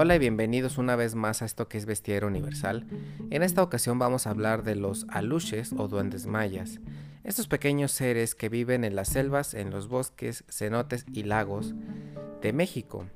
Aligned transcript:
Hola 0.00 0.14
y 0.14 0.20
bienvenidos 0.20 0.78
una 0.78 0.94
vez 0.94 1.16
más 1.16 1.42
a 1.42 1.44
esto 1.44 1.66
que 1.66 1.76
es 1.76 1.84
Bestiario 1.84 2.28
Universal. 2.28 2.86
En 3.30 3.42
esta 3.42 3.64
ocasión 3.64 3.98
vamos 3.98 4.28
a 4.28 4.30
hablar 4.30 4.62
de 4.62 4.76
los 4.76 5.06
aluches 5.08 5.72
o 5.76 5.88
duendes 5.88 6.26
mayas. 6.26 6.78
Estos 7.24 7.48
pequeños 7.48 7.90
seres 7.90 8.36
que 8.36 8.48
viven 8.48 8.84
en 8.84 8.94
las 8.94 9.08
selvas, 9.08 9.54
en 9.54 9.70
los 9.70 9.88
bosques, 9.88 10.44
cenotes 10.48 11.04
y 11.12 11.24
lagos 11.24 11.74
de 12.40 12.52
México. 12.52 13.06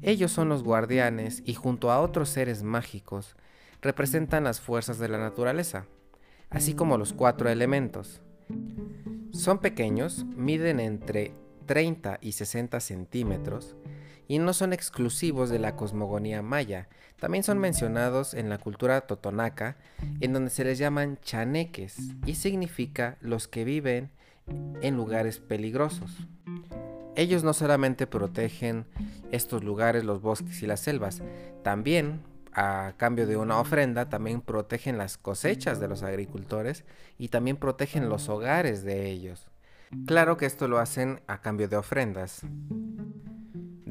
Ellos 0.00 0.30
son 0.30 0.48
los 0.48 0.62
guardianes 0.62 1.42
y 1.44 1.54
junto 1.54 1.90
a 1.90 2.00
otros 2.00 2.28
seres 2.28 2.62
mágicos 2.62 3.34
representan 3.80 4.44
las 4.44 4.60
fuerzas 4.60 5.00
de 5.00 5.08
la 5.08 5.18
naturaleza, 5.18 5.86
así 6.50 6.74
como 6.74 6.98
los 6.98 7.12
cuatro 7.12 7.50
elementos. 7.50 8.20
Son 9.32 9.58
pequeños, 9.58 10.24
miden 10.36 10.78
entre 10.78 11.34
30 11.66 12.18
y 12.20 12.30
60 12.30 12.78
centímetros 12.78 13.74
y 14.32 14.38
no 14.38 14.54
son 14.54 14.72
exclusivos 14.72 15.50
de 15.50 15.58
la 15.58 15.76
cosmogonía 15.76 16.40
maya, 16.40 16.88
también 17.20 17.44
son 17.44 17.58
mencionados 17.58 18.32
en 18.32 18.48
la 18.48 18.56
cultura 18.56 19.02
totonaca, 19.02 19.76
en 20.20 20.32
donde 20.32 20.48
se 20.48 20.64
les 20.64 20.78
llaman 20.78 21.18
chaneques 21.20 21.98
y 22.24 22.36
significa 22.36 23.18
los 23.20 23.46
que 23.46 23.64
viven 23.64 24.10
en 24.80 24.96
lugares 24.96 25.38
peligrosos. 25.38 26.16
Ellos 27.14 27.44
no 27.44 27.52
solamente 27.52 28.06
protegen 28.06 28.86
estos 29.32 29.62
lugares, 29.62 30.02
los 30.02 30.22
bosques 30.22 30.62
y 30.62 30.66
las 30.66 30.80
selvas, 30.80 31.22
también 31.62 32.22
a 32.54 32.94
cambio 32.96 33.26
de 33.26 33.36
una 33.36 33.60
ofrenda, 33.60 34.08
también 34.08 34.40
protegen 34.40 34.96
las 34.96 35.18
cosechas 35.18 35.78
de 35.78 35.88
los 35.88 36.02
agricultores 36.02 36.86
y 37.18 37.28
también 37.28 37.58
protegen 37.58 38.08
los 38.08 38.30
hogares 38.30 38.82
de 38.82 39.10
ellos. 39.10 39.46
Claro 40.06 40.38
que 40.38 40.46
esto 40.46 40.68
lo 40.68 40.78
hacen 40.78 41.20
a 41.26 41.42
cambio 41.42 41.68
de 41.68 41.76
ofrendas. 41.76 42.46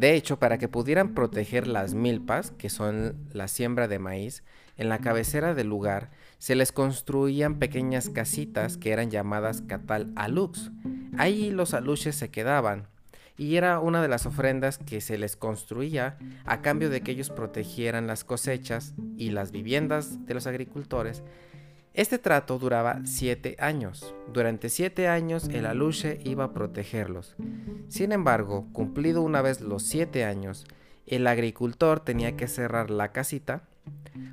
De 0.02 0.16
hecho, 0.16 0.40
para 0.40 0.58
que 0.58 0.68
pudieran 0.68 1.14
proteger 1.14 1.68
las 1.68 1.94
milpas, 1.94 2.50
que 2.58 2.72
son 2.72 3.18
la 3.34 3.48
siembra 3.48 3.88
de 3.88 4.00
maíz, 4.00 4.44
en 4.76 4.90
la 4.90 4.98
cabecera 4.98 5.54
del 5.54 5.68
lugar 5.68 6.10
se 6.40 6.56
les 6.56 6.72
construían 6.72 7.60
pequeñas 7.60 8.10
casitas 8.10 8.78
que 8.78 8.94
eran 8.94 9.12
llamadas 9.12 9.62
catal 9.62 10.12
alux. 10.16 10.72
Ahí 11.20 11.52
los 11.52 11.76
aluches 11.76 12.16
se 12.16 12.32
quedaban 12.32 12.88
y 13.38 13.58
era 13.58 13.80
una 13.80 14.02
de 14.02 14.08
las 14.08 14.26
ofrendas 14.26 14.80
que 14.80 15.02
se 15.02 15.20
les 15.20 15.36
construía 15.36 16.18
a 16.46 16.64
cambio 16.64 16.90
de 16.90 17.02
que 17.02 17.12
ellos 17.12 17.30
protegieran 17.30 18.08
las 18.08 18.24
cosechas 18.24 18.96
y 19.18 19.30
las 19.30 19.52
viviendas 19.52 20.26
de 20.26 20.34
los 20.34 20.48
agricultores 20.48 21.22
este 21.94 22.18
trato 22.18 22.58
duraba 22.58 23.02
siete 23.06 23.58
años. 23.60 24.16
Durante 24.32 24.70
siete 24.70 25.08
años 25.08 25.50
el 25.50 25.66
aluche 25.66 26.20
iba 26.24 26.46
a 26.46 26.54
protegerlos. 26.54 27.36
Sin 27.90 28.12
embargo, 28.14 28.68
cumplido 28.72 29.22
una 29.22 29.42
vez 29.42 29.60
los 29.60 29.84
siete 29.84 30.24
años, 30.24 30.66
el 31.06 31.28
agricultor 31.28 32.00
tenía 32.00 32.38
que 32.38 32.48
cerrar 32.48 32.90
la 32.90 33.12
casita 33.12 33.64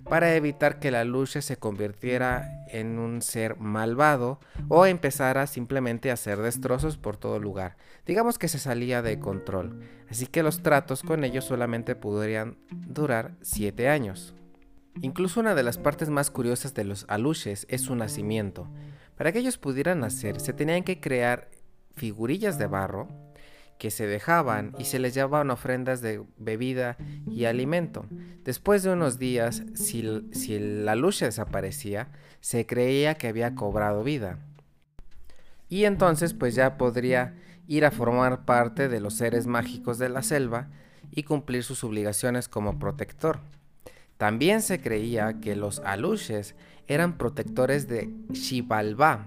para 0.08 0.34
evitar 0.34 0.78
que 0.78 0.88
el 0.88 0.94
aluche 0.94 1.42
se 1.42 1.56
convirtiera 1.56 2.64
en 2.68 2.98
un 2.98 3.22
ser 3.22 3.56
malvado 3.58 4.40
o 4.68 4.86
empezara 4.86 5.46
simplemente 5.46 6.10
a 6.10 6.14
hacer 6.14 6.38
destrozos 6.38 6.96
por 6.96 7.16
todo 7.16 7.38
lugar. 7.38 7.76
Digamos 8.06 8.38
que 8.38 8.48
se 8.48 8.58
salía 8.58 9.02
de 9.02 9.18
control. 9.18 9.82
Así 10.08 10.26
que 10.26 10.42
los 10.42 10.62
tratos 10.62 11.02
con 11.02 11.24
ellos 11.24 11.44
solamente 11.44 11.94
podrían 11.96 12.56
durar 12.70 13.32
siete 13.42 13.88
años. 13.88 14.34
Incluso 15.02 15.40
una 15.40 15.54
de 15.54 15.62
las 15.62 15.78
partes 15.78 16.10
más 16.10 16.30
curiosas 16.30 16.74
de 16.74 16.84
los 16.84 17.04
aluches 17.08 17.66
es 17.68 17.82
su 17.82 17.94
nacimiento. 17.94 18.68
Para 19.16 19.32
que 19.32 19.40
ellos 19.40 19.58
pudieran 19.58 20.00
nacer, 20.00 20.40
se 20.40 20.52
tenían 20.52 20.84
que 20.84 21.00
crear 21.00 21.50
figurillas 21.94 22.58
de 22.58 22.66
barro 22.66 23.08
que 23.78 23.90
se 23.90 24.06
dejaban 24.06 24.74
y 24.78 24.84
se 24.84 24.98
les 24.98 25.14
llevaban 25.14 25.50
ofrendas 25.50 26.00
de 26.00 26.22
bebida 26.36 26.96
y 27.30 27.44
alimento. 27.44 28.06
Después 28.44 28.82
de 28.82 28.92
unos 28.92 29.18
días, 29.18 29.62
si, 29.74 30.28
si 30.32 30.54
el 30.54 30.88
aluche 30.88 31.26
desaparecía, 31.26 32.08
se 32.40 32.66
creía 32.66 33.14
que 33.14 33.28
había 33.28 33.54
cobrado 33.54 34.02
vida. 34.02 34.38
Y 35.68 35.84
entonces 35.84 36.34
pues 36.34 36.54
ya 36.54 36.76
podría 36.76 37.36
ir 37.66 37.84
a 37.84 37.90
formar 37.90 38.44
parte 38.44 38.88
de 38.88 39.00
los 39.00 39.14
seres 39.14 39.46
mágicos 39.46 39.98
de 39.98 40.08
la 40.08 40.22
selva 40.22 40.70
y 41.10 41.22
cumplir 41.22 41.62
sus 41.62 41.84
obligaciones 41.84 42.48
como 42.48 42.78
protector. 42.78 43.40
También 44.18 44.62
se 44.62 44.80
creía 44.80 45.40
que 45.40 45.54
los 45.54 45.78
aluches 45.80 46.56
eran 46.88 47.16
protectores 47.16 47.86
de 47.86 48.12
Xibalbá, 48.32 49.26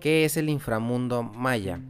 que 0.00 0.24
es 0.24 0.36
el 0.36 0.48
inframundo 0.48 1.22
maya. 1.22 1.80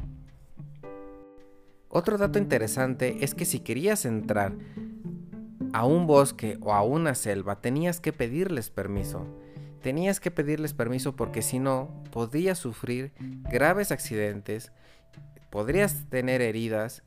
Otro 1.88 2.18
dato 2.18 2.38
interesante 2.38 3.24
es 3.24 3.34
que 3.34 3.46
si 3.46 3.60
querías 3.60 4.04
entrar 4.04 4.52
a 5.72 5.86
un 5.86 6.06
bosque 6.06 6.58
o 6.60 6.74
a 6.74 6.82
una 6.82 7.14
selva, 7.14 7.60
tenías 7.62 8.00
que 8.00 8.12
pedirles 8.12 8.68
permiso. 8.68 9.26
Tenías 9.80 10.20
que 10.20 10.30
pedirles 10.30 10.74
permiso 10.74 11.16
porque 11.16 11.40
si 11.40 11.58
no, 11.58 12.02
podías 12.10 12.58
sufrir 12.58 13.12
graves 13.50 13.90
accidentes, 13.90 14.72
podrías 15.50 16.04
tener 16.10 16.42
heridas 16.42 17.02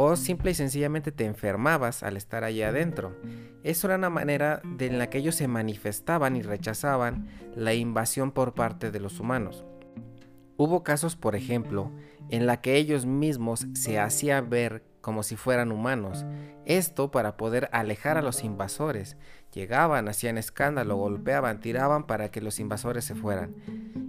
o 0.00 0.14
simple 0.14 0.52
y 0.52 0.54
sencillamente 0.54 1.10
te 1.10 1.24
enfermabas 1.24 2.04
al 2.04 2.16
estar 2.16 2.44
allí 2.44 2.62
adentro. 2.62 3.16
Eso 3.64 3.88
era 3.88 3.96
una 3.96 4.10
manera 4.10 4.62
de 4.64 4.86
en 4.86 4.96
la 4.96 5.10
que 5.10 5.18
ellos 5.18 5.34
se 5.34 5.48
manifestaban 5.48 6.36
y 6.36 6.42
rechazaban 6.42 7.26
la 7.56 7.74
invasión 7.74 8.30
por 8.30 8.54
parte 8.54 8.92
de 8.92 9.00
los 9.00 9.18
humanos. 9.18 9.64
Hubo 10.56 10.84
casos, 10.84 11.16
por 11.16 11.34
ejemplo, 11.34 11.90
en 12.30 12.46
la 12.46 12.60
que 12.60 12.76
ellos 12.76 13.06
mismos 13.06 13.66
se 13.74 13.98
hacían 13.98 14.48
ver 14.48 14.84
como 15.00 15.24
si 15.24 15.34
fueran 15.34 15.72
humanos, 15.72 16.24
esto 16.64 17.10
para 17.10 17.36
poder 17.36 17.68
alejar 17.72 18.18
a 18.18 18.22
los 18.22 18.44
invasores. 18.44 19.16
Llegaban, 19.52 20.08
hacían 20.08 20.38
escándalo, 20.38 20.96
golpeaban, 20.96 21.58
tiraban 21.58 22.06
para 22.06 22.30
que 22.30 22.40
los 22.40 22.60
invasores 22.60 23.04
se 23.04 23.16
fueran. 23.16 23.56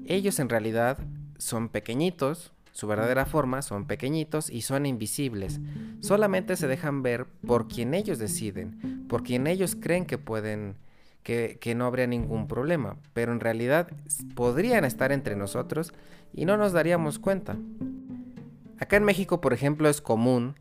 Ellos 0.05 0.39
en 0.39 0.49
realidad 0.49 0.99
son 1.39 1.69
pequeñitos, 1.69 2.53
su 2.79 2.87
verdadera 2.87 3.25
forma 3.25 3.61
son 3.61 3.85
pequeñitos 3.85 4.49
y 4.49 4.61
son 4.61 4.85
invisibles. 4.85 5.59
Solamente 5.99 6.55
se 6.55 6.67
dejan 6.67 7.03
ver 7.03 7.25
por 7.45 7.67
quien 7.67 7.93
ellos 7.93 8.19
deciden, 8.19 9.05
por 9.09 9.21
quien 9.21 9.47
ellos 9.47 9.75
creen 9.75 10.05
que 10.05 10.17
pueden, 10.17 10.77
que, 11.21 11.57
que 11.59 11.75
no 11.75 11.85
habría 11.85 12.07
ningún 12.07 12.47
problema. 12.47 12.95
Pero 13.13 13.33
en 13.33 13.41
realidad 13.41 13.89
podrían 14.33 14.85
estar 14.85 15.11
entre 15.11 15.35
nosotros 15.35 15.93
y 16.33 16.45
no 16.45 16.55
nos 16.55 16.71
daríamos 16.71 17.19
cuenta. 17.19 17.57
Acá 18.79 18.95
en 18.95 19.03
México, 19.03 19.41
por 19.41 19.51
ejemplo, 19.51 19.89
es 19.89 19.99
común 19.99 20.55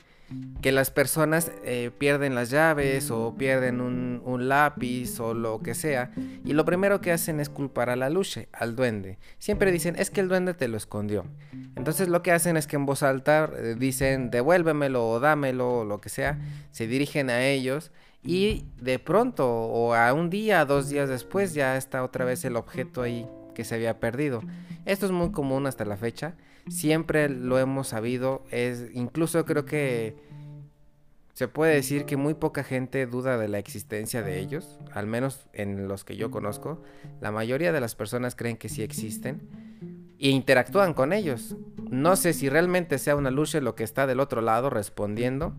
que 0.61 0.73
las 0.73 0.91
personas 0.91 1.53
eh, 1.65 1.91
pierden 1.97 2.35
las 2.35 2.51
llaves 2.51 3.11
o 3.11 3.35
pierden 3.37 3.81
un, 3.81 4.49
lápiz 4.49 5.19
o 5.21 5.35
lo 5.35 5.61
que 5.61 5.75
sea 5.75 6.13
y 6.45 6.53
lo 6.53 6.65
primero 6.65 7.01
que 7.01 7.11
hacen 7.13 7.41
es 7.41 7.49
culpar 7.49 7.91
a 7.91 7.97
la 7.97 8.09
luche, 8.09 8.49
al 8.53 8.77
duende. 8.77 9.19
Siempre 9.39 9.73
dicen 9.73 9.97
es 9.99 10.11
que 10.11 10.21
el 10.21 10.29
duende 10.29 10.55
te 10.55 10.69
lo 10.69 10.77
escondió. 10.77 11.27
Entonces 11.77 12.09
lo 12.09 12.23
que 12.23 12.33
hacen 12.33 12.57
es 12.57 12.67
que 12.67 12.77
en 12.77 12.87
voz 12.87 13.03
alta 13.03 13.51
eh, 13.57 13.75
dicen 13.79 14.31
devuélvemelo 14.31 15.09
o 15.09 15.21
dámelo 15.21 15.79
o 15.81 15.85
lo 15.85 16.01
que 16.01 16.09
sea, 16.09 16.39
se 16.71 16.87
dirigen 16.87 17.31
a 17.31 17.45
ellos 17.45 17.91
y 18.23 18.65
de 18.81 18.99
pronto 18.99 19.49
o 19.49 19.95
a 19.95 20.13
un 20.13 20.31
día, 20.31 20.65
dos 20.65 20.89
días 20.89 21.09
después 21.09 21.55
ya 21.55 21.77
está 21.77 22.05
otra 22.05 22.25
vez 22.25 22.45
el 22.45 22.57
objeto 22.57 23.03
ahí 23.03 23.27
que 23.59 23.65
se 23.65 23.75
había 23.75 24.01
perdido. 24.01 24.41
Esto 24.87 25.05
es 25.05 25.13
muy 25.13 25.33
común 25.33 25.67
hasta 25.67 25.85
la 25.85 25.97
fecha 25.97 26.37
siempre 26.71 27.29
lo 27.29 27.59
hemos 27.59 27.89
sabido, 27.89 28.45
es 28.51 28.91
incluso 28.95 29.45
creo 29.45 29.65
que 29.65 30.17
se 31.35 31.49
puede 31.49 31.75
decir 31.75 32.05
que 32.05 32.17
muy 32.17 32.35
poca 32.35 32.65
gente 32.65 33.07
duda 33.07 33.39
de 33.39 33.49
la 33.49 33.59
existencia 33.59 34.23
de 34.23 34.41
ellos, 34.41 34.79
al 34.93 35.07
menos 35.07 35.47
en 35.53 35.87
los 35.87 36.05
que 36.05 36.17
yo 36.17 36.31
conozco. 36.31 36.83
La 37.21 37.31
mayoría 37.31 37.73
de 37.73 37.81
las 37.81 37.95
personas 37.95 38.35
creen 38.35 38.57
que 38.57 38.69
sí 38.69 38.83
existen 38.83 39.49
e 40.19 40.31
interactúan 40.31 40.95
con 40.95 41.13
ellos. 41.13 41.55
No 41.91 42.17
sé 42.17 42.33
si 42.33 42.49
realmente 42.49 42.99
sea 42.99 43.15
una 43.15 43.31
lucha 43.31 43.61
lo 43.61 43.77
que 43.77 43.85
está 43.85 44.09
del 44.09 44.19
otro 44.19 44.41
lado 44.41 44.69
respondiendo, 44.69 45.55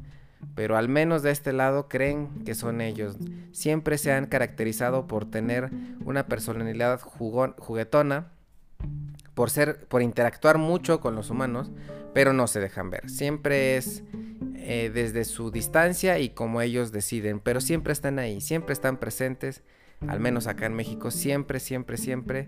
pero 0.55 0.77
al 0.77 0.89
menos 0.89 1.21
de 1.23 1.31
este 1.31 1.53
lado 1.53 1.87
creen 1.87 2.43
que 2.45 2.55
son 2.55 2.81
ellos. 2.81 3.17
Siempre 3.51 3.97
se 3.97 4.11
han 4.11 4.27
caracterizado 4.27 5.07
por 5.07 5.29
tener 5.29 5.69
una 6.05 6.27
personalidad 6.27 6.99
juguetona, 7.01 8.31
por 9.33 9.49
ser, 9.49 9.85
por 9.87 10.01
interactuar 10.01 10.57
mucho 10.57 10.99
con 10.99 11.15
los 11.15 11.29
humanos, 11.29 11.71
pero 12.13 12.33
no 12.33 12.47
se 12.47 12.59
dejan 12.59 12.89
ver. 12.89 13.09
Siempre 13.09 13.77
es 13.77 14.03
eh, 14.55 14.91
desde 14.93 15.25
su 15.25 15.51
distancia 15.51 16.19
y 16.19 16.29
como 16.29 16.61
ellos 16.61 16.91
deciden, 16.91 17.39
pero 17.39 17.61
siempre 17.61 17.93
están 17.93 18.19
ahí, 18.19 18.41
siempre 18.41 18.73
están 18.73 18.97
presentes. 18.97 19.63
Al 20.07 20.19
menos 20.19 20.47
acá 20.47 20.65
en 20.65 20.75
México 20.75 21.11
siempre, 21.11 21.59
siempre, 21.59 21.97
siempre 21.97 22.47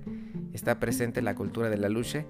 está 0.53 0.79
presente 0.79 1.21
la 1.21 1.35
cultura 1.35 1.69
de 1.69 1.77
la 1.77 1.89
luche. 1.89 2.25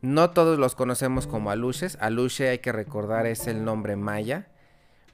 No 0.00 0.30
todos 0.30 0.58
los 0.58 0.74
conocemos 0.74 1.26
como 1.26 1.50
aluches. 1.50 1.98
Aluche 2.00 2.48
hay 2.48 2.58
que 2.60 2.72
recordar 2.72 3.26
es 3.26 3.46
el 3.46 3.64
nombre 3.64 3.96
maya. 3.96 4.48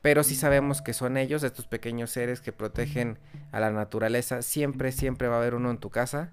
Pero 0.06 0.22
sí 0.22 0.36
sabemos 0.36 0.82
que 0.82 0.92
son 0.92 1.16
ellos, 1.16 1.42
estos 1.42 1.66
pequeños 1.66 2.12
seres 2.12 2.40
que 2.40 2.52
protegen 2.52 3.18
a 3.50 3.58
la 3.58 3.72
naturaleza. 3.72 4.40
Siempre, 4.40 4.92
siempre 4.92 5.26
va 5.26 5.34
a 5.34 5.38
haber 5.38 5.56
uno 5.56 5.68
en 5.68 5.78
tu 5.78 5.90
casa. 5.90 6.32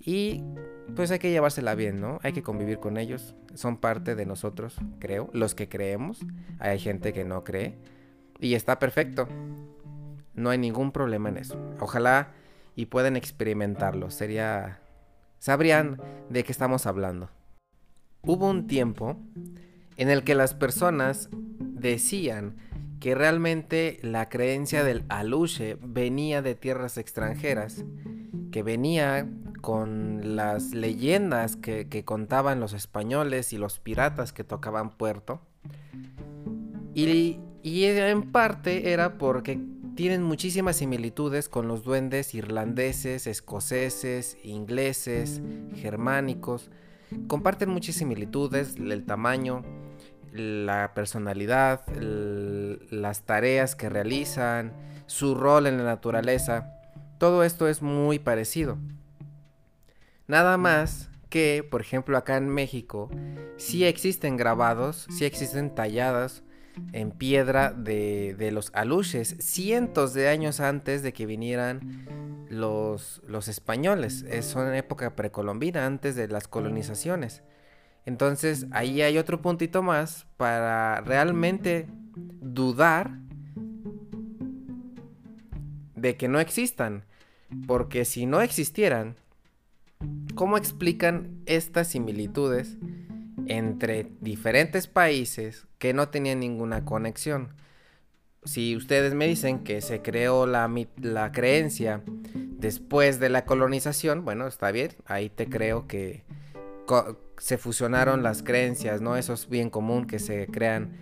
Y 0.00 0.42
pues 0.96 1.10
hay 1.10 1.18
que 1.18 1.30
llevársela 1.30 1.74
bien, 1.74 2.00
¿no? 2.00 2.20
Hay 2.22 2.32
que 2.32 2.42
convivir 2.42 2.78
con 2.78 2.96
ellos. 2.96 3.34
Son 3.52 3.76
parte 3.76 4.14
de 4.14 4.24
nosotros, 4.24 4.78
creo. 4.98 5.28
Los 5.34 5.54
que 5.54 5.68
creemos. 5.68 6.20
Hay 6.58 6.78
gente 6.78 7.12
que 7.12 7.22
no 7.22 7.44
cree. 7.44 7.76
Y 8.40 8.54
está 8.54 8.78
perfecto. 8.78 9.28
no 10.32 10.48
hay 10.48 10.56
ningún 10.56 10.90
problema 10.90 11.28
en 11.28 11.36
eso. 11.36 11.60
Ojalá 11.80 12.32
y 12.76 12.86
puedan 12.86 13.16
experimentarlo. 13.16 14.10
Sería... 14.10 14.80
Sabrían 15.38 16.00
de 16.30 16.44
qué 16.44 16.52
estamos 16.52 16.86
hablando. 16.86 17.28
Hubo 18.22 18.48
un 18.48 18.66
tiempo 18.66 19.18
en 19.98 20.08
el 20.08 20.24
que 20.24 20.34
las 20.34 20.54
personas 20.54 21.28
decían 21.58 22.56
que 23.02 23.16
realmente 23.16 23.98
la 24.02 24.28
creencia 24.28 24.84
del 24.84 25.02
aluche 25.08 25.76
venía 25.82 26.40
de 26.40 26.54
tierras 26.54 26.98
extranjeras, 26.98 27.84
que 28.52 28.62
venía 28.62 29.28
con 29.60 30.36
las 30.36 30.72
leyendas 30.72 31.56
que, 31.56 32.04
contaban 32.04 32.60
los 32.60 32.74
españoles 32.74 33.52
y 33.52 33.58
los 33.58 33.80
piratas 33.80 34.32
que 34.32 34.44
tocaban 34.44 34.96
puerto. 34.96 35.40
Y, 36.94 37.40
y 37.64 37.84
en 37.86 38.30
parte 38.30 38.92
era 38.92 39.18
porque 39.18 39.58
tienen 39.96 40.22
muchísimas 40.22 40.76
similitudes 40.76 41.48
con 41.48 41.66
los 41.66 41.82
duendes 41.82 42.36
irlandeses, 42.36 43.26
escoceses, 43.26 44.38
ingleses, 44.44 45.42
germánicos. 45.74 46.70
Comparten 47.26 47.68
muchas 47.68 47.96
similitudes, 47.96 48.76
el 48.76 49.04
tamaño, 49.06 49.64
la 50.32 50.94
personalidad, 50.94 51.82
las 52.90 53.22
tareas 53.22 53.76
que 53.76 53.88
realizan, 53.88 54.72
su 55.06 55.34
rol 55.34 55.66
en 55.66 55.78
la 55.78 55.84
naturaleza. 55.84 56.74
Todo 57.18 57.44
esto 57.44 57.68
es 57.68 57.82
muy 57.82 58.18
parecido. 58.18 58.78
Nada 60.26 60.56
más 60.56 61.10
que, 61.28 61.66
por 61.68 61.80
ejemplo, 61.80 62.16
acá 62.16 62.36
en 62.36 62.48
México, 62.48 63.10
sí 63.56 63.84
existen 63.84 64.36
grabados, 64.36 65.06
sí 65.10 65.24
existen 65.24 65.74
talladas 65.74 66.42
en 66.92 67.10
piedra 67.10 67.72
de, 67.72 68.50
los 68.52 68.70
aluches 68.74 69.36
cientos 69.40 70.14
de 70.14 70.28
años 70.28 70.60
antes 70.60 71.02
de 71.02 71.12
que 71.12 71.26
vinieran 71.26 72.06
los, 72.48 73.20
los 73.26 73.48
españoles. 73.48 74.24
Es 74.28 74.54
una 74.54 74.76
época 74.76 75.14
precolombina, 75.14 75.86
antes 75.86 76.16
de 76.16 76.28
las 76.28 76.48
colonizaciones. 76.48 77.42
Entonces 78.04 78.66
ahí 78.72 79.02
hay 79.02 79.18
otro 79.18 79.40
puntito 79.40 79.82
más 79.82 80.26
para 80.36 81.00
realmente 81.02 81.86
dudar 82.40 83.18
de 85.94 86.16
que 86.16 86.28
no 86.28 86.40
existan. 86.40 87.04
Porque 87.66 88.04
si 88.04 88.26
no 88.26 88.40
existieran, 88.40 89.16
¿cómo 90.34 90.56
explican 90.56 91.42
estas 91.46 91.88
similitudes 91.88 92.78
entre 93.46 94.10
diferentes 94.20 94.86
países 94.86 95.66
que 95.78 95.92
no 95.92 96.08
tenían 96.08 96.40
ninguna 96.40 96.84
conexión? 96.84 97.54
Si 98.44 98.74
ustedes 98.74 99.14
me 99.14 99.28
dicen 99.28 99.60
que 99.60 99.80
se 99.80 100.02
creó 100.02 100.46
la, 100.46 100.68
la 101.00 101.30
creencia 101.30 102.02
después 102.34 103.20
de 103.20 103.28
la 103.28 103.44
colonización, 103.44 104.24
bueno, 104.24 104.46
está 104.46 104.72
bien, 104.72 104.92
ahí 105.04 105.28
te 105.28 105.48
creo 105.48 105.86
que 105.86 106.24
se 107.38 107.58
fusionaron 107.58 108.22
las 108.22 108.42
creencias, 108.42 109.00
¿no? 109.00 109.16
Eso 109.16 109.32
es 109.32 109.48
bien 109.48 109.70
común 109.70 110.06
que 110.06 110.18
se 110.18 110.46
crean 110.46 110.92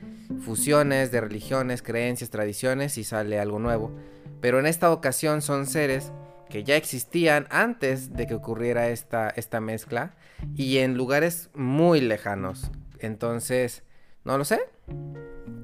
fusiones 0.41 1.11
de 1.11 1.21
religiones, 1.21 1.83
creencias, 1.83 2.31
tradiciones 2.31 2.97
y 2.99 3.05
sale 3.05 3.39
algo 3.39 3.59
nuevo. 3.59 3.95
Pero 4.41 4.59
en 4.59 4.67
esta 4.67 4.91
ocasión 4.91 5.43
son 5.43 5.67
seres 5.67 6.13
que 6.49 6.65
ya 6.65 6.77
existían 6.77 7.47
antes 7.51 8.15
de 8.15 8.27
que 8.27 8.35
ocurriera 8.35 8.89
esta, 8.89 9.31
esta 9.31 9.61
mezcla 9.61 10.15
y 10.57 10.79
en 10.79 10.97
lugares 10.97 11.51
muy 11.55 12.01
lejanos. 12.01 12.71
Entonces, 12.99 13.85
no 14.25 14.39
lo 14.39 14.45
sé. 14.45 14.61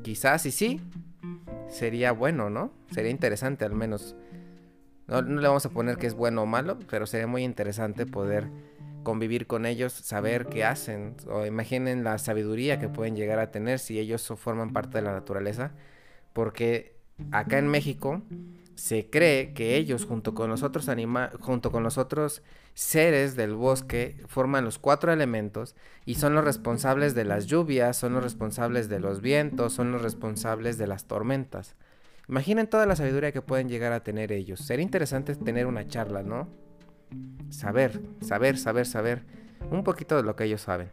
Quizás 0.02 0.46
y 0.46 0.52
sí. 0.52 0.80
Sería 1.68 2.12
bueno, 2.12 2.50
¿no? 2.50 2.72
Sería 2.92 3.10
interesante 3.10 3.64
al 3.64 3.74
menos. 3.74 4.14
No, 5.08 5.22
no 5.22 5.40
le 5.40 5.48
vamos 5.48 5.66
a 5.66 5.70
poner 5.70 5.96
que 5.96 6.06
es 6.06 6.14
bueno 6.14 6.42
o 6.42 6.46
malo, 6.46 6.78
pero 6.88 7.06
sería 7.06 7.26
muy 7.26 7.44
interesante 7.44 8.06
poder 8.06 8.48
convivir 9.06 9.46
con 9.46 9.66
ellos, 9.66 9.92
saber 9.92 10.46
qué 10.46 10.64
hacen, 10.64 11.14
o 11.28 11.46
imaginen 11.46 12.02
la 12.02 12.18
sabiduría 12.18 12.80
que 12.80 12.88
pueden 12.88 13.14
llegar 13.14 13.38
a 13.38 13.52
tener 13.52 13.78
si 13.78 14.00
ellos 14.00 14.26
forman 14.36 14.72
parte 14.72 14.98
de 14.98 15.02
la 15.02 15.12
naturaleza, 15.12 15.70
porque 16.32 16.96
acá 17.30 17.58
en 17.58 17.68
México 17.68 18.22
se 18.74 19.08
cree 19.08 19.54
que 19.54 19.76
ellos 19.76 20.04
junto 20.04 20.34
con 20.34 20.50
los 20.50 20.64
otros 20.64 20.90
junto 21.38 21.70
con 21.70 21.84
los 21.84 21.98
otros 21.98 22.42
seres 22.74 23.36
del 23.36 23.54
bosque 23.54 24.24
forman 24.26 24.64
los 24.64 24.80
cuatro 24.80 25.12
elementos 25.12 25.76
y 26.04 26.16
son 26.16 26.34
los 26.34 26.44
responsables 26.44 27.14
de 27.14 27.26
las 27.26 27.46
lluvias, 27.46 27.96
son 27.96 28.12
los 28.12 28.24
responsables 28.24 28.88
de 28.88 28.98
los 28.98 29.20
vientos, 29.20 29.72
son 29.72 29.92
los 29.92 30.02
responsables 30.02 30.78
de 30.78 30.88
las 30.88 31.04
tormentas. 31.04 31.76
Imaginen 32.28 32.66
toda 32.66 32.86
la 32.86 32.96
sabiduría 32.96 33.30
que 33.30 33.40
pueden 33.40 33.68
llegar 33.68 33.92
a 33.92 34.02
tener 34.02 34.32
ellos. 34.32 34.58
Sería 34.58 34.82
interesante 34.82 35.36
tener 35.36 35.66
una 35.66 35.86
charla, 35.86 36.24
¿no? 36.24 36.65
Saber, 37.50 38.00
saber, 38.20 38.58
saber, 38.58 38.86
saber 38.86 39.24
un 39.70 39.84
poquito 39.84 40.16
de 40.16 40.22
lo 40.22 40.36
que 40.36 40.44
ellos 40.44 40.62
saben. 40.62 40.90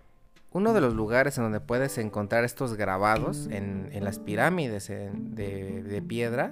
Uno 0.51 0.73
de 0.73 0.81
los 0.81 0.93
lugares 0.93 1.37
en 1.37 1.45
donde 1.45 1.59
puedes 1.59 1.97
encontrar 1.97 2.43
estos 2.43 2.75
grabados 2.75 3.47
en, 3.49 3.89
las 4.03 4.19
pirámides 4.19 4.87
de, 4.87 6.03
piedra 6.07 6.51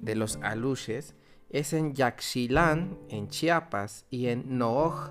de 0.00 0.14
los 0.14 0.38
aluches 0.42 1.16
es 1.50 1.72
en 1.72 1.94
Yaxchilán, 1.94 2.96
en 3.08 3.28
Chiapas, 3.28 4.04
y 4.10 4.28
en 4.28 4.58
Nooj 4.58 5.10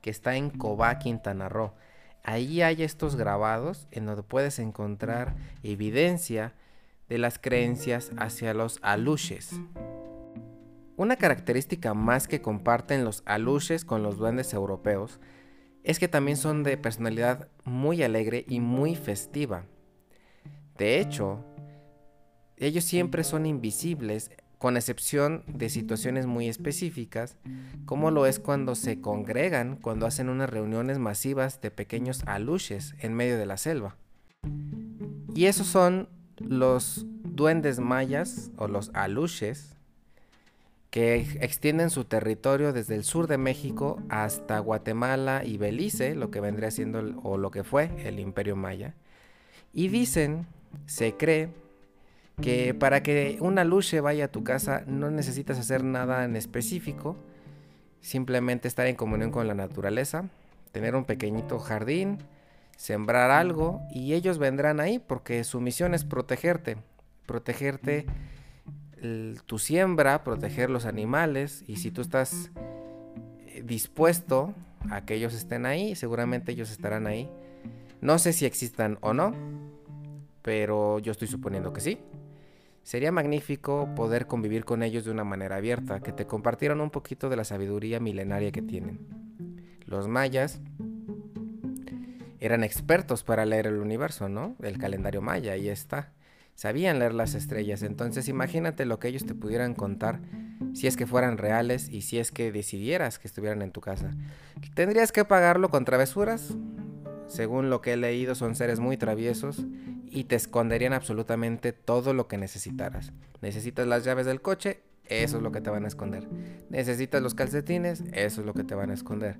que 0.00 0.10
está 0.10 0.36
en 0.36 0.50
Cobá, 0.50 0.98
Quintana 0.98 1.48
Roo. 1.48 1.72
Ahí 2.22 2.62
hay 2.62 2.82
estos 2.82 3.16
grabados 3.16 3.88
en 3.90 4.06
donde 4.06 4.22
puedes 4.22 4.58
encontrar 4.58 5.34
evidencia 5.62 6.54
de 7.08 7.18
las 7.18 7.38
creencias 7.38 8.12
hacia 8.18 8.54
los 8.54 8.78
aluches. 8.82 9.60
Una 10.96 11.16
característica 11.16 11.92
más 11.92 12.28
que 12.28 12.40
comparten 12.40 13.04
los 13.04 13.22
aluches 13.26 13.84
con 13.84 14.02
los 14.02 14.16
duendes 14.16 14.54
europeos 14.54 15.18
es 15.82 15.98
que 15.98 16.08
también 16.08 16.36
son 16.36 16.62
de 16.62 16.76
personalidad 16.76 17.48
muy 17.64 18.02
alegre 18.02 18.44
y 18.48 18.60
muy 18.60 18.94
festiva. 18.94 19.66
De 20.78 21.00
hecho, 21.00 21.44
ellos 22.56 22.84
siempre 22.84 23.24
son 23.24 23.44
invisibles 23.44 24.30
con 24.58 24.76
excepción 24.76 25.44
de 25.46 25.68
situaciones 25.68 26.26
muy 26.26 26.48
específicas, 26.48 27.36
como 27.84 28.10
lo 28.10 28.24
es 28.24 28.38
cuando 28.38 28.74
se 28.74 29.00
congregan, 29.00 29.76
cuando 29.76 30.06
hacen 30.06 30.28
unas 30.28 30.48
reuniones 30.48 30.98
masivas 30.98 31.60
de 31.60 31.70
pequeños 31.70 32.22
aluches 32.26 32.94
en 33.00 33.14
medio 33.14 33.36
de 33.36 33.46
la 33.46 33.56
selva. 33.56 33.96
Y 35.34 35.46
esos 35.46 35.66
son 35.66 36.08
los 36.38 37.04
duendes 37.24 37.80
mayas 37.80 38.52
o 38.56 38.68
los 38.68 38.90
aluches, 38.94 39.76
que 40.94 41.16
extienden 41.40 41.90
su 41.90 42.04
territorio 42.04 42.72
desde 42.72 42.94
el 42.94 43.02
sur 43.02 43.26
de 43.26 43.36
México 43.36 44.00
hasta 44.10 44.60
Guatemala 44.60 45.42
y 45.44 45.56
Belice, 45.56 46.14
lo 46.14 46.30
que 46.30 46.38
vendría 46.38 46.70
siendo 46.70 47.20
o 47.24 47.36
lo 47.36 47.50
que 47.50 47.64
fue 47.64 47.90
el 48.04 48.20
imperio 48.20 48.54
maya. 48.54 48.94
Y 49.72 49.88
dicen, 49.88 50.46
se 50.86 51.14
cree, 51.14 51.48
que 52.40 52.74
para 52.74 53.02
que 53.02 53.38
una 53.40 53.64
luche 53.64 54.00
vaya 54.00 54.26
a 54.26 54.30
tu 54.30 54.44
casa 54.44 54.84
no 54.86 55.10
necesitas 55.10 55.58
hacer 55.58 55.82
nada 55.82 56.24
en 56.24 56.36
específico, 56.36 57.16
simplemente 58.00 58.68
estar 58.68 58.86
en 58.86 58.94
comunión 58.94 59.32
con 59.32 59.48
la 59.48 59.54
naturaleza, 59.54 60.28
tener 60.70 60.94
un 60.94 61.06
pequeñito 61.06 61.58
jardín, 61.58 62.18
sembrar 62.76 63.32
algo 63.32 63.80
y 63.90 64.14
ellos 64.14 64.38
vendrán 64.38 64.78
ahí 64.78 65.00
porque 65.00 65.42
su 65.42 65.60
misión 65.60 65.92
es 65.92 66.04
protegerte, 66.04 66.76
protegerte 67.26 68.06
tu 69.46 69.58
siembra, 69.58 70.24
proteger 70.24 70.70
los 70.70 70.86
animales 70.86 71.64
y 71.66 71.76
si 71.76 71.90
tú 71.90 72.00
estás 72.00 72.50
eh, 73.46 73.62
dispuesto 73.64 74.54
a 74.90 75.04
que 75.04 75.14
ellos 75.14 75.34
estén 75.34 75.66
ahí, 75.66 75.94
seguramente 75.94 76.52
ellos 76.52 76.70
estarán 76.70 77.06
ahí. 77.06 77.30
No 78.00 78.18
sé 78.18 78.32
si 78.32 78.46
existan 78.46 78.98
o 79.00 79.12
no, 79.14 79.34
pero 80.42 80.98
yo 80.98 81.12
estoy 81.12 81.28
suponiendo 81.28 81.72
que 81.72 81.80
sí. 81.80 81.98
Sería 82.82 83.12
magnífico 83.12 83.88
poder 83.94 84.26
convivir 84.26 84.64
con 84.64 84.82
ellos 84.82 85.04
de 85.04 85.10
una 85.10 85.24
manera 85.24 85.56
abierta, 85.56 86.00
que 86.00 86.12
te 86.12 86.26
compartieran 86.26 86.80
un 86.80 86.90
poquito 86.90 87.30
de 87.30 87.36
la 87.36 87.44
sabiduría 87.44 87.98
milenaria 87.98 88.52
que 88.52 88.60
tienen. 88.60 89.00
Los 89.86 90.06
mayas 90.06 90.60
eran 92.40 92.62
expertos 92.62 93.22
para 93.22 93.46
leer 93.46 93.68
el 93.68 93.78
universo, 93.78 94.28
¿no? 94.28 94.54
El 94.60 94.76
calendario 94.76 95.22
maya, 95.22 95.52
ahí 95.52 95.68
está 95.68 96.13
sabían 96.54 96.98
leer 96.98 97.14
las 97.14 97.34
estrellas. 97.34 97.82
Entonces 97.82 98.28
imagínate 98.28 98.84
lo 98.84 98.98
que 98.98 99.08
ellos 99.08 99.26
te 99.26 99.34
pudieran 99.34 99.74
contar 99.74 100.20
si 100.72 100.86
es 100.86 100.96
que 100.96 101.06
fueran 101.06 101.38
reales 101.38 101.88
y 101.88 102.02
si 102.02 102.18
es 102.18 102.32
que 102.32 102.52
decidieras 102.52 103.18
que 103.18 103.28
estuvieran 103.28 103.62
en 103.62 103.70
tu 103.70 103.80
casa. 103.80 104.10
¿Tendrías 104.74 105.12
que 105.12 105.24
pagarlo 105.24 105.68
con 105.68 105.84
travesuras? 105.84 106.54
Según 107.26 107.70
lo 107.70 107.80
que 107.80 107.94
he 107.94 107.96
leído 107.96 108.34
son 108.34 108.54
seres 108.54 108.80
muy 108.80 108.96
traviesos 108.96 109.64
y 110.10 110.24
te 110.24 110.36
esconderían 110.36 110.92
absolutamente 110.92 111.72
todo 111.72 112.14
lo 112.14 112.28
que 112.28 112.38
necesitaras. 112.38 113.12
Necesitas 113.40 113.86
las 113.86 114.04
llaves 114.04 114.26
del 114.26 114.40
coche, 114.40 114.80
eso 115.06 115.38
es 115.38 115.42
lo 115.42 115.52
que 115.52 115.60
te 115.60 115.70
van 115.70 115.84
a 115.84 115.88
esconder. 115.88 116.28
Necesitas 116.70 117.22
los 117.22 117.34
calcetines, 117.34 118.04
eso 118.12 118.40
es 118.40 118.46
lo 118.46 118.54
que 118.54 118.64
te 118.64 118.74
van 118.74 118.90
a 118.90 118.94
esconder. 118.94 119.36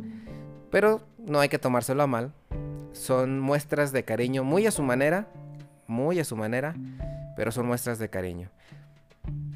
Pero 0.71 1.07
no 1.19 1.41
hay 1.41 1.49
que 1.49 1.59
tomárselo 1.59 2.03
a 2.03 2.07
mal. 2.07 2.33
Son 2.93 3.41
muestras 3.41 3.93
de 3.93 4.05
cariño 4.05 4.45
muy 4.45 4.67
a 4.67 4.71
su 4.71 4.83
manera, 4.83 5.29
muy 5.87 6.21
a 6.21 6.25
su 6.25 6.37
manera, 6.37 6.75
pero 7.37 7.53
son 7.53 7.67
muestras 7.67 7.99
de 7.99 8.11
cariño. 8.11 8.51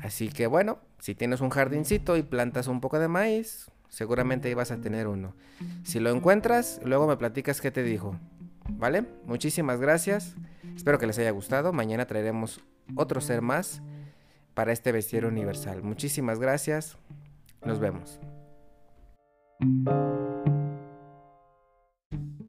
Así 0.03 0.29
que 0.29 0.47
bueno, 0.47 0.79
si 0.99 1.15
tienes 1.15 1.41
un 1.41 1.51
jardincito 1.51 2.17
y 2.17 2.23
plantas 2.23 2.69
un 2.69 2.81
poco 2.81 2.99
de 2.99 3.09
maíz, 3.09 3.71
seguramente 3.89 4.51
ibas 4.51 4.71
a 4.71 4.81
tener 4.81 5.07
uno. 5.07 5.35
Si 5.85 6.01
lo 6.01 6.11
encuentras, 6.11 6.81
luego 6.85 7.07
me 7.07 7.17
platicas 7.17 7.61
qué 7.61 7.71
te 7.71 7.83
dijo. 7.83 8.17
¿Vale? 8.71 9.05
Muchísimas 9.25 9.81
gracias. 9.81 10.35
Espero 10.77 10.99
que 10.99 11.07
les 11.07 11.19
haya 11.19 11.31
gustado. 11.31 11.73
Mañana 11.73 12.07
traeremos 12.07 12.61
otro 12.95 13.21
ser 13.21 13.43
más 13.43 13.83
para 14.55 14.73
este 14.73 14.93
bestiario 14.93 15.29
universal. 15.29 15.83
Muchísimas 15.83 16.39
gracias. 16.39 16.97
Nos 17.65 17.81
vemos. 17.81 18.21